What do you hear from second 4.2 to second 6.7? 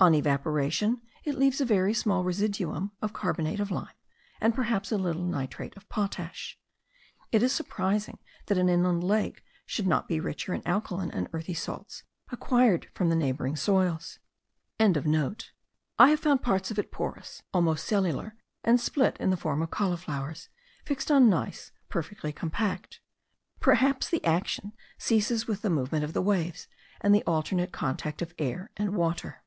and perhaps a little nitrate of potash.